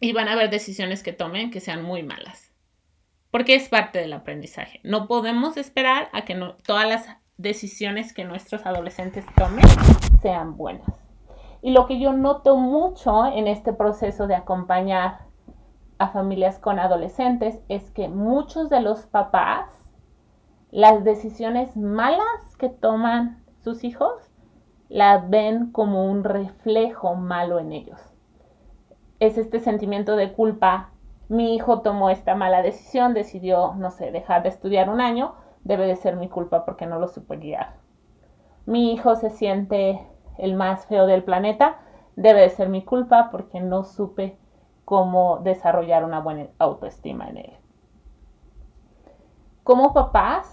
y 0.00 0.12
van 0.12 0.28
a 0.28 0.32
haber 0.32 0.48
decisiones 0.48 1.02
que 1.02 1.12
tomen 1.12 1.50
que 1.50 1.60
sean 1.60 1.82
muy 1.82 2.02
malas. 2.02 2.54
Porque 3.30 3.54
es 3.54 3.68
parte 3.68 3.98
del 3.98 4.14
aprendizaje. 4.14 4.80
No 4.82 5.06
podemos 5.08 5.58
esperar 5.58 6.08
a 6.14 6.24
que 6.24 6.34
todas 6.66 6.88
las 6.88 7.06
decisiones 7.36 8.14
que 8.14 8.24
nuestros 8.24 8.64
adolescentes 8.64 9.26
tomen 9.36 9.66
sean 10.22 10.56
buenas. 10.56 10.88
Y 11.60 11.72
lo 11.72 11.86
que 11.86 12.00
yo 12.00 12.14
noto 12.14 12.56
mucho 12.56 13.26
en 13.26 13.46
este 13.46 13.74
proceso 13.74 14.26
de 14.26 14.36
acompañar 14.36 15.18
a 15.98 16.08
familias 16.08 16.58
con 16.58 16.78
adolescentes 16.78 17.58
es 17.68 17.90
que 17.90 18.08
muchos 18.08 18.70
de 18.70 18.80
los 18.80 19.00
papás, 19.00 19.66
las 20.70 21.04
decisiones 21.04 21.76
malas 21.76 22.56
que 22.58 22.68
toman 22.68 23.42
sus 23.58 23.84
hijos, 23.84 24.30
las 24.88 25.28
ven 25.30 25.70
como 25.72 26.10
un 26.10 26.24
reflejo 26.24 27.14
malo 27.14 27.58
en 27.58 27.72
ellos 27.72 28.10
es 29.20 29.36
este 29.36 29.60
sentimiento 29.60 30.16
de 30.16 30.32
culpa. 30.32 30.90
Mi 31.28 31.54
hijo 31.54 31.82
tomó 31.82 32.10
esta 32.10 32.34
mala 32.34 32.62
decisión, 32.62 33.14
decidió, 33.14 33.74
no 33.76 33.90
sé, 33.90 34.10
dejar 34.10 34.42
de 34.42 34.48
estudiar 34.48 34.88
un 34.88 35.00
año, 35.00 35.34
debe 35.62 35.86
de 35.86 35.96
ser 35.96 36.16
mi 36.16 36.28
culpa 36.28 36.64
porque 36.64 36.86
no 36.86 36.98
lo 36.98 37.06
supe 37.06 37.36
guiar. 37.36 37.74
Mi 38.66 38.92
hijo 38.92 39.14
se 39.14 39.30
siente 39.30 40.00
el 40.38 40.54
más 40.54 40.86
feo 40.86 41.06
del 41.06 41.22
planeta, 41.22 41.76
debe 42.16 42.40
de 42.40 42.48
ser 42.48 42.70
mi 42.70 42.82
culpa 42.82 43.28
porque 43.30 43.60
no 43.60 43.84
supe 43.84 44.36
cómo 44.84 45.38
desarrollar 45.44 46.02
una 46.04 46.20
buena 46.20 46.48
autoestima 46.58 47.28
en 47.28 47.36
él. 47.36 47.52
Como 49.62 49.92
papás, 49.92 50.49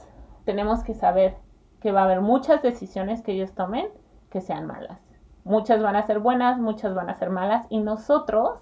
tenemos 0.48 0.82
que 0.82 0.94
saber 0.94 1.36
que 1.82 1.92
va 1.92 2.00
a 2.00 2.04
haber 2.06 2.22
muchas 2.22 2.62
decisiones 2.62 3.22
que 3.22 3.34
ellos 3.34 3.52
tomen 3.52 3.90
que 4.30 4.40
sean 4.40 4.66
malas. 4.66 4.98
Muchas 5.44 5.82
van 5.84 5.98
a 5.98 6.04
ser 6.04 6.20
buenas, 6.20 6.58
muchas 6.58 6.96
van 6.96 7.10
a 7.10 7.16
ser 7.16 7.30
malas 7.30 7.68
y 7.70 7.82
nosotros 7.82 8.58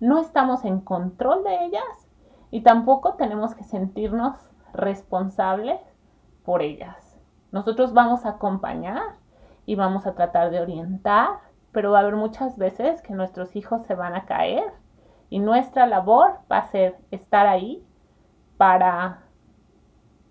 no 0.00 0.18
estamos 0.18 0.66
en 0.66 0.80
control 0.80 1.42
de 1.42 1.64
ellas 1.64 2.10
y 2.50 2.60
tampoco 2.60 3.14
tenemos 3.14 3.54
que 3.54 3.64
sentirnos 3.64 4.36
responsables 4.74 5.80
por 6.44 6.60
ellas. 6.60 7.18
Nosotros 7.52 7.94
vamos 7.94 8.26
a 8.26 8.32
acompañar 8.36 9.14
y 9.64 9.76
vamos 9.76 10.06
a 10.06 10.14
tratar 10.14 10.50
de 10.50 10.60
orientar, 10.60 11.38
pero 11.72 11.92
va 11.92 12.00
a 12.00 12.02
haber 12.02 12.16
muchas 12.16 12.58
veces 12.58 13.00
que 13.00 13.14
nuestros 13.14 13.56
hijos 13.56 13.86
se 13.86 13.94
van 13.94 14.14
a 14.14 14.26
caer 14.26 14.74
y 15.30 15.38
nuestra 15.38 15.86
labor 15.86 16.40
va 16.52 16.58
a 16.58 16.66
ser 16.66 16.98
estar 17.10 17.46
ahí 17.46 17.82
para 18.58 19.23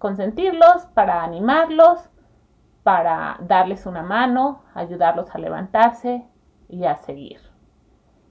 consentirlos, 0.04 0.86
para 0.88 1.24
animarlos, 1.24 2.10
para 2.84 3.38
darles 3.40 3.86
una 3.86 4.04
mano, 4.04 4.62
ayudarlos 4.74 5.34
a 5.34 5.38
levantarse 5.38 6.28
y 6.68 6.84
a 6.84 6.98
seguir. 6.98 7.40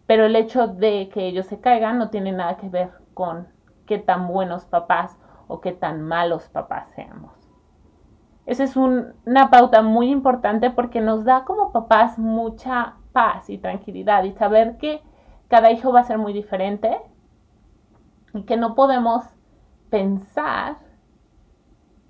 Pero 0.07 0.27
el 0.27 0.37
hecho 0.37 0.67
de 0.67 1.09
que 1.09 1.27
ellos 1.27 1.47
se 1.47 1.61
caigan 1.61 1.97
no 1.97 2.11
tiene 2.11 2.31
nada 2.31 2.59
que 2.59 2.69
ver 2.69 2.91
con 3.15 3.49
qué 3.87 3.97
tan 3.97 4.29
buenos 4.29 4.67
papás 4.67 5.19
o 5.49 5.63
qué 5.63 5.73
tan 5.73 6.03
malos 6.03 6.47
papás 6.51 6.91
seamos. 6.95 7.33
Esa 8.45 8.65
es 8.65 8.77
una 8.77 9.49
pauta 9.49 9.81
muy 9.81 10.11
importante 10.11 10.69
porque 10.69 11.01
nos 11.01 11.25
da 11.25 11.47
como 11.47 11.73
papás 11.73 12.19
mucha 12.19 12.97
paz 13.15 13.49
y 13.49 13.57
tranquilidad 13.57 14.25
y 14.25 14.33
saber 14.33 14.77
que 14.77 15.01
cada 15.49 15.71
hijo 15.71 15.91
va 15.91 16.01
a 16.01 16.05
ser 16.05 16.19
muy 16.19 16.35
diferente 16.35 17.01
y 18.35 18.43
que 18.43 18.59
no 18.59 18.75
podemos 18.75 19.25
pensar 19.89 20.92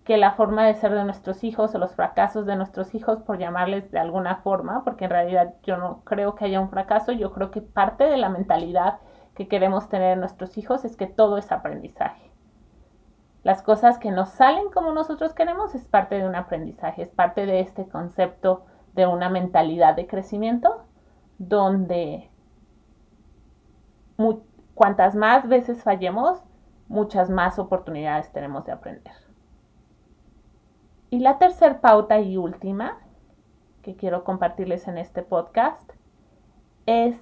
que 0.04 0.16
la 0.16 0.32
forma 0.32 0.66
de 0.66 0.74
ser 0.74 0.92
de 0.94 1.04
nuestros 1.04 1.44
hijos 1.44 1.74
o 1.74 1.78
los 1.78 1.94
fracasos 1.94 2.44
de 2.46 2.56
nuestros 2.56 2.94
hijos, 2.94 3.22
por 3.22 3.38
llamarles 3.38 3.90
de 3.92 4.00
alguna 4.00 4.36
forma, 4.36 4.82
porque 4.84 5.04
en 5.04 5.10
realidad 5.10 5.54
yo 5.62 5.76
no 5.76 6.02
creo 6.04 6.34
que 6.34 6.46
haya 6.46 6.60
un 6.60 6.70
fracaso, 6.70 7.12
yo 7.12 7.32
creo 7.32 7.50
que 7.50 7.62
parte 7.62 8.04
de 8.04 8.16
la 8.16 8.28
mentalidad 8.28 8.98
que 9.34 9.48
queremos 9.48 9.88
tener 9.88 10.14
en 10.14 10.20
nuestros 10.20 10.58
hijos 10.58 10.84
es 10.84 10.96
que 10.96 11.06
todo 11.06 11.38
es 11.38 11.52
aprendizaje. 11.52 12.30
Las 13.44 13.62
cosas 13.62 13.98
que 13.98 14.10
nos 14.10 14.30
salen 14.30 14.70
como 14.70 14.92
nosotros 14.92 15.34
queremos 15.34 15.74
es 15.74 15.86
parte 15.86 16.16
de 16.16 16.26
un 16.26 16.34
aprendizaje, 16.34 17.02
es 17.02 17.08
parte 17.08 17.46
de 17.46 17.60
este 17.60 17.88
concepto 17.88 18.64
de 18.94 19.06
una 19.06 19.28
mentalidad 19.28 19.94
de 19.94 20.06
crecimiento 20.06 20.84
donde 21.38 22.30
cuantas 24.74 25.14
más 25.14 25.48
veces 25.48 25.82
fallemos, 25.82 26.40
muchas 26.88 27.30
más 27.30 27.58
oportunidades 27.58 28.30
tenemos 28.32 28.64
de 28.64 28.72
aprender. 28.72 29.21
Y 31.12 31.18
la 31.18 31.36
tercera 31.36 31.82
pauta 31.82 32.20
y 32.20 32.38
última 32.38 32.96
que 33.82 33.96
quiero 33.96 34.24
compartirles 34.24 34.88
en 34.88 34.96
este 34.96 35.22
podcast 35.22 35.92
es 36.86 37.14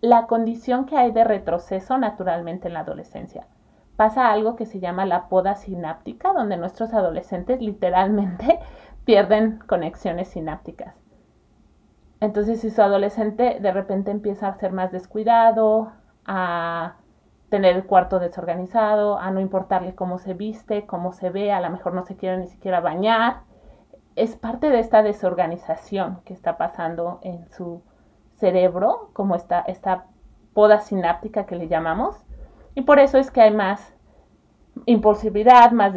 la 0.00 0.26
condición 0.26 0.86
que 0.86 0.96
hay 0.96 1.12
de 1.12 1.22
retroceso 1.22 1.96
naturalmente 1.96 2.66
en 2.66 2.74
la 2.74 2.80
adolescencia. 2.80 3.46
Pasa 3.94 4.32
algo 4.32 4.56
que 4.56 4.66
se 4.66 4.80
llama 4.80 5.06
la 5.06 5.28
poda 5.28 5.54
sináptica, 5.54 6.32
donde 6.32 6.56
nuestros 6.56 6.92
adolescentes 6.92 7.60
literalmente 7.60 8.58
pierden 9.04 9.60
conexiones 9.68 10.26
sinápticas. 10.26 10.96
Entonces, 12.18 12.60
si 12.62 12.70
su 12.70 12.82
adolescente 12.82 13.58
de 13.60 13.70
repente 13.70 14.10
empieza 14.10 14.48
a 14.48 14.58
ser 14.58 14.72
más 14.72 14.90
descuidado, 14.90 15.92
a 16.26 16.96
tener 17.48 17.76
el 17.76 17.84
cuarto 17.84 18.18
desorganizado, 18.18 19.18
a 19.18 19.30
no 19.30 19.40
importarle 19.40 19.94
cómo 19.94 20.18
se 20.18 20.34
viste, 20.34 20.86
cómo 20.86 21.12
se 21.12 21.30
ve, 21.30 21.52
a 21.52 21.60
lo 21.60 21.70
mejor 21.70 21.94
no 21.94 22.04
se 22.04 22.16
quiere 22.16 22.38
ni 22.38 22.46
siquiera 22.46 22.80
bañar. 22.80 23.42
Es 24.16 24.36
parte 24.36 24.70
de 24.70 24.80
esta 24.80 25.02
desorganización 25.02 26.20
que 26.24 26.34
está 26.34 26.58
pasando 26.58 27.20
en 27.22 27.48
su 27.50 27.82
cerebro, 28.36 29.10
como 29.12 29.34
esta, 29.34 29.60
esta 29.60 30.06
poda 30.52 30.80
sináptica 30.80 31.46
que 31.46 31.56
le 31.56 31.68
llamamos. 31.68 32.16
Y 32.74 32.82
por 32.82 32.98
eso 32.98 33.18
es 33.18 33.30
que 33.30 33.40
hay 33.40 33.54
más 33.54 33.94
impulsividad, 34.86 35.72
más 35.72 35.94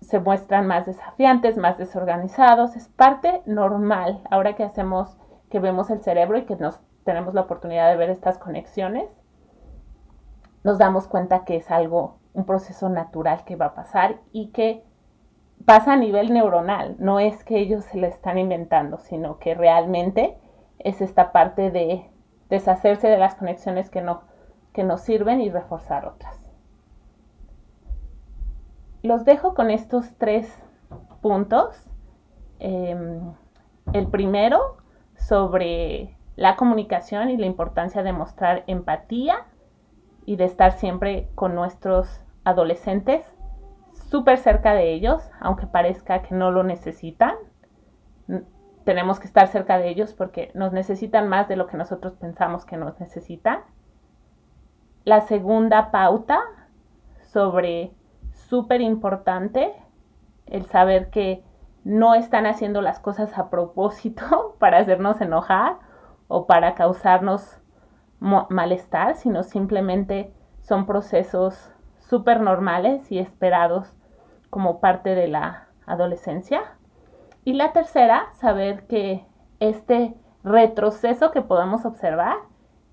se 0.00 0.20
muestran 0.20 0.66
más 0.66 0.86
desafiantes, 0.86 1.56
más 1.56 1.78
desorganizados. 1.78 2.76
Es 2.76 2.88
parte 2.88 3.42
normal. 3.46 4.22
Ahora 4.30 4.54
que 4.54 4.64
hacemos, 4.64 5.16
que 5.50 5.60
vemos 5.60 5.90
el 5.90 6.02
cerebro 6.02 6.38
y 6.38 6.44
que 6.44 6.56
nos 6.56 6.80
tenemos 7.04 7.34
la 7.34 7.42
oportunidad 7.42 7.90
de 7.90 7.96
ver 7.96 8.10
estas 8.10 8.38
conexiones, 8.38 9.08
nos 10.64 10.78
damos 10.78 11.06
cuenta 11.06 11.44
que 11.44 11.56
es 11.56 11.70
algo, 11.70 12.18
un 12.34 12.44
proceso 12.44 12.88
natural 12.88 13.44
que 13.44 13.56
va 13.56 13.66
a 13.66 13.74
pasar 13.74 14.20
y 14.32 14.48
que 14.48 14.84
pasa 15.64 15.92
a 15.92 15.96
nivel 15.96 16.32
neuronal. 16.32 16.96
No 16.98 17.20
es 17.20 17.44
que 17.44 17.58
ellos 17.58 17.84
se 17.84 17.98
lo 17.98 18.06
están 18.06 18.38
inventando, 18.38 18.98
sino 18.98 19.38
que 19.38 19.54
realmente 19.54 20.36
es 20.78 21.00
esta 21.00 21.32
parte 21.32 21.70
de 21.70 22.08
deshacerse 22.48 23.08
de 23.08 23.18
las 23.18 23.34
conexiones 23.34 23.90
que 23.90 24.00
no, 24.00 24.22
que 24.72 24.84
nos 24.84 25.02
sirven 25.02 25.40
y 25.40 25.50
reforzar 25.50 26.06
otras. 26.06 26.38
Los 29.02 29.24
dejo 29.24 29.54
con 29.54 29.70
estos 29.70 30.14
tres 30.18 30.52
puntos. 31.20 31.88
Em, 32.58 33.32
el 33.92 34.08
primero 34.08 34.76
sobre 35.16 36.16
la 36.36 36.56
comunicación 36.56 37.30
y 37.30 37.36
la 37.36 37.46
importancia 37.46 38.02
de 38.02 38.12
mostrar 38.12 38.64
empatía 38.66 39.46
y 40.28 40.36
de 40.36 40.44
estar 40.44 40.72
siempre 40.72 41.28
con 41.34 41.54
nuestros 41.54 42.20
adolescentes 42.44 43.24
súper 44.10 44.38
cerca 44.38 44.74
de 44.74 44.92
ellos, 44.92 45.22
aunque 45.40 45.66
parezca 45.66 46.22
que 46.22 46.34
no 46.34 46.50
lo 46.50 46.62
necesitan 46.62 47.34
tenemos 48.88 49.20
que 49.20 49.26
estar 49.26 49.48
cerca 49.48 49.76
de 49.76 49.90
ellos 49.90 50.14
porque 50.14 50.50
nos 50.54 50.72
necesitan 50.72 51.28
más 51.28 51.46
de 51.46 51.56
lo 51.56 51.66
que 51.66 51.76
nosotros 51.76 52.14
pensamos 52.14 52.64
que 52.64 52.78
nos 52.78 52.98
necesitan. 52.98 53.60
La 55.04 55.20
segunda 55.20 55.90
pauta 55.90 56.40
sobre 57.20 57.92
súper 58.32 58.80
importante, 58.80 59.74
el 60.46 60.64
saber 60.64 61.10
que 61.10 61.44
no 61.84 62.14
están 62.14 62.46
haciendo 62.46 62.80
las 62.80 62.98
cosas 62.98 63.36
a 63.36 63.50
propósito 63.50 64.56
para 64.58 64.78
hacernos 64.78 65.20
enojar 65.20 65.76
o 66.28 66.46
para 66.46 66.74
causarnos 66.74 67.60
malestar, 68.20 69.16
sino 69.16 69.42
simplemente 69.42 70.32
son 70.60 70.86
procesos 70.86 71.72
súper 71.98 72.40
normales 72.40 73.10
y 73.12 73.18
esperados 73.18 73.94
como 74.50 74.80
parte 74.80 75.14
de 75.14 75.28
la 75.28 75.68
adolescencia. 75.86 76.62
Y 77.44 77.54
la 77.54 77.72
tercera, 77.72 78.28
saber 78.32 78.86
que 78.86 79.26
este 79.60 80.14
retroceso 80.42 81.30
que 81.30 81.42
podamos 81.42 81.84
observar 81.84 82.36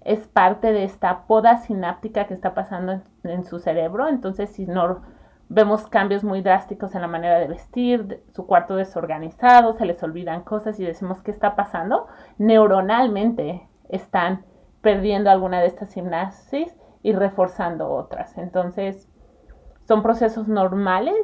es 0.02 0.28
parte 0.28 0.72
de 0.72 0.84
esta 0.84 1.26
poda 1.26 1.58
sináptica 1.58 2.28
que 2.28 2.34
está 2.34 2.54
pasando 2.54 3.02
en, 3.24 3.44
su 3.44 3.60
cerebro. 3.60 4.08
Entonces, 4.08 4.52
si 4.52 4.68
no 4.68 5.02
vemos 5.50 5.88
cambios 5.88 6.24
muy 6.24 6.42
drásticos 6.42 6.94
en 6.96 7.02
la 7.02 7.08
manera 7.08 7.40
de 7.40 7.48
vestir, 7.48 8.24
su 8.34 8.46
cuarto 8.46 8.76
desorganizado, 8.76 9.74
se 9.74 9.86
les 9.86 10.02
olvidan 10.04 10.44
cosas 10.44 10.80
y 10.80 10.86
decimos 10.86 11.22
qué 11.22 11.32
está 11.32 11.56
pasando, 11.56 12.08
neuronalmente 12.38 13.68
están 13.90 14.46
perdiendo 14.86 15.32
alguna 15.32 15.62
de 15.62 15.66
estas 15.66 15.90
sinapsis 15.90 16.72
y 17.02 17.14
reforzando 17.14 17.90
otras. 17.90 18.38
Entonces, 18.38 19.10
son 19.88 20.04
procesos 20.04 20.48
normales. 20.48 21.16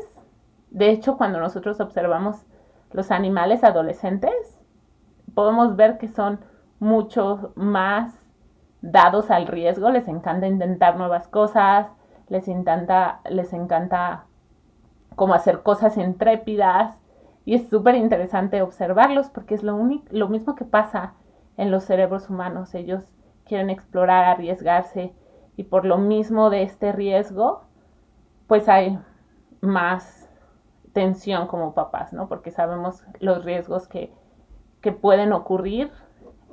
De 0.72 0.90
hecho, 0.90 1.16
cuando 1.16 1.40
nosotros 1.40 1.80
observamos 1.80 2.48
los 2.90 3.12
animales 3.12 3.64
adolescentes, 3.64 4.34
podemos 5.36 5.76
ver 5.76 6.00
que 6.00 6.08
son 6.08 6.40
mucho 6.80 7.54
más 7.54 8.16
dados 8.82 9.30
al 9.30 9.46
riesgo, 9.46 9.92
les 9.92 10.08
encanta 10.08 10.48
intentar 10.48 10.98
nuevas 10.98 11.28
cosas, 11.28 11.86
les 12.30 12.48
encanta, 12.48 13.22
les 13.30 13.54
encanta 13.54 14.26
como 15.16 15.36
hacer 15.36 15.62
cosas 15.62 15.98
intrépidas 15.98 16.98
y 17.46 17.54
es 17.54 17.70
súper 17.70 17.94
interesante 17.94 18.64
observarlos 18.64 19.30
porque 19.30 19.54
es 19.54 19.62
lo, 19.62 19.78
lo 20.10 20.30
mismo 20.30 20.56
que 20.56 20.66
pasa 20.66 21.14
en 21.58 21.70
los 21.70 21.84
cerebros 21.84 22.28
humanos, 22.28 22.74
ellos 22.74 23.04
quieren 23.46 23.70
explorar, 23.70 24.26
arriesgarse 24.26 25.14
y 25.58 25.64
por 25.64 25.86
lo 25.86 25.98
mismo 25.98 26.50
de 26.50 26.64
este 26.64 26.92
riesgo, 26.92 27.64
pues 28.48 28.68
hay 28.70 29.00
más 29.62 30.30
tensión 30.94 31.48
como 31.48 31.74
papás, 31.74 32.14
¿no? 32.14 32.28
Porque 32.28 32.52
sabemos 32.52 33.04
los 33.20 33.46
riesgos 33.46 33.88
que, 33.88 34.14
pueden 35.00 35.32
ocurrir 35.32 35.92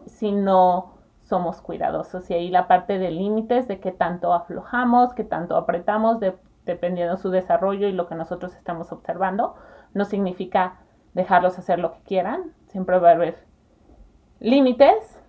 si 0.07 0.33
no 0.33 0.98
somos 1.24 1.62
cuidadosos. 1.62 2.29
Y 2.31 2.35
ahí 2.35 2.51
la 2.51 2.68
parte 2.68 2.98
de 2.98 3.11
límites, 3.11 3.66
de 3.66 3.81
qué 3.81 3.90
tanto 3.90 4.35
aflojamos, 4.35 5.14
qué 5.14 5.24
tanto 5.24 5.57
apretamos, 5.57 6.18
dependiendo 6.66 7.16
de 7.16 7.22
su 7.22 7.31
desarrollo 7.31 7.88
y 7.88 7.92
lo 7.92 8.07
que 8.07 8.14
nosotros 8.14 8.55
estamos 8.55 8.92
observando, 8.92 9.55
no 9.94 10.05
significa 10.05 10.81
dejarlos 11.14 11.59
hacer 11.59 11.79
lo 11.79 11.92
que 11.94 12.01
quieran. 12.01 12.53
Siempre 12.66 12.98
va 12.98 13.11
a 13.11 13.12
haber 13.14 13.38
límites 14.40 15.22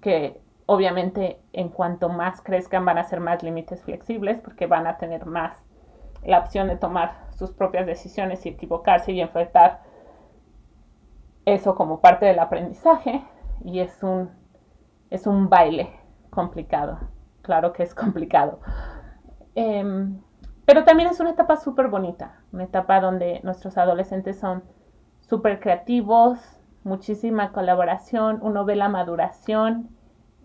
que 0.00 0.40
obviamente 0.66 1.40
en 1.52 1.68
cuanto 1.68 2.08
más 2.08 2.42
crezcan 2.42 2.84
van 2.84 2.98
a 2.98 3.04
ser 3.04 3.20
más 3.20 3.42
límites 3.42 3.82
flexibles 3.82 4.40
porque 4.40 4.66
van 4.66 4.86
a 4.86 4.98
tener 4.98 5.24
más 5.24 5.64
la 6.24 6.40
opción 6.40 6.66
de 6.66 6.76
tomar 6.76 7.26
sus 7.30 7.52
propias 7.52 7.86
decisiones 7.86 8.44
y 8.44 8.50
equivocarse 8.50 9.12
y 9.12 9.20
enfrentar 9.20 9.80
eso 11.44 11.76
como 11.76 12.00
parte 12.00 12.26
del 12.26 12.40
aprendizaje 12.40 13.22
y 13.64 13.78
es 13.78 14.02
un, 14.02 14.30
es 15.10 15.26
un 15.26 15.48
baile 15.48 15.90
complicado, 16.30 16.98
claro 17.42 17.72
que 17.72 17.84
es 17.84 17.94
complicado. 17.94 18.58
Em, 19.54 20.20
pero 20.64 20.84
también 20.84 21.08
es 21.08 21.20
una 21.20 21.30
etapa 21.30 21.56
súper 21.56 21.88
bonita, 21.88 22.40
una 22.52 22.64
etapa 22.64 23.00
donde 23.00 23.40
nuestros 23.44 23.78
adolescentes 23.78 24.38
son 24.38 24.64
súper 25.20 25.60
creativos, 25.60 26.40
muchísima 26.82 27.52
colaboración, 27.52 28.40
uno 28.42 28.64
ve 28.64 28.74
la 28.74 28.88
maduración 28.88 29.95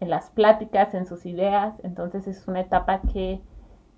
en 0.01 0.09
las 0.09 0.29
pláticas, 0.31 0.93
en 0.93 1.05
sus 1.05 1.25
ideas, 1.25 1.75
entonces 1.83 2.27
es 2.27 2.45
una 2.47 2.59
etapa 2.59 2.99
que 3.13 3.41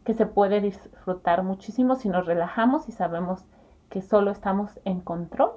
que 0.03 0.13
se 0.13 0.25
puede 0.25 0.61
disfrutar 0.61 1.43
muchísimo 1.43 1.95
si 1.95 2.09
nos 2.09 2.25
relajamos 2.25 2.89
y 2.89 2.91
sabemos 2.91 3.45
que 3.89 4.01
solo 4.01 4.31
estamos 4.31 4.79
en 4.85 5.01
control 5.01 5.51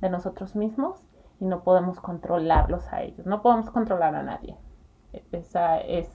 de 0.00 0.10
nosotros 0.10 0.56
mismos 0.56 1.06
y 1.38 1.44
no 1.44 1.62
podemos 1.62 2.00
controlarlos 2.00 2.90
a 2.92 3.02
ellos, 3.02 3.26
no 3.26 3.42
podemos 3.42 3.70
controlar 3.70 4.14
a 4.14 4.22
nadie. 4.22 4.56
Esa 5.32 5.78
es 5.78 6.08